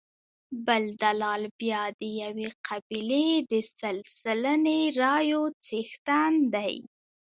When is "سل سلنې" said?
3.77-4.81